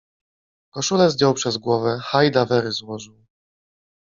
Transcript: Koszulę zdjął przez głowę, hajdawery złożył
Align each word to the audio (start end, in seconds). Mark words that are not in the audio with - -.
Koszulę 0.71 1.09
zdjął 1.09 1.33
przez 1.33 1.57
głowę, 1.57 1.99
hajdawery 2.03 2.71
złożył 2.71 3.25